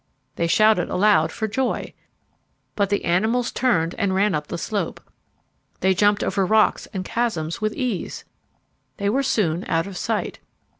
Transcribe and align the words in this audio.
They 0.35 0.47
shouted 0.47 0.89
aloud 0.89 1.31
for 1.31 1.47
joy. 1.47 1.93
But 2.75 2.89
the 2.89 3.05
animals 3.05 3.51
turned 3.51 3.93
and 3.99 4.15
ran 4.15 4.33
up 4.33 4.47
the 4.47 4.57
slope. 4.57 4.99
They 5.81 5.93
jumped 5.93 6.23
over 6.23 6.43
rocks 6.43 6.87
and 6.87 7.05
chasms 7.05 7.61
with 7.61 7.73
ease. 7.75 8.25
They 8.97 9.11
were 9.11 9.21
soon 9.21 9.63
out 9.67 9.85
of 9.85 9.95
sight. 9.95 10.39